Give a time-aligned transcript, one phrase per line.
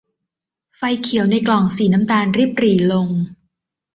[0.75, 3.07] ไฟเขียวในกล่องสีน้ำตาลริบหรี่ลง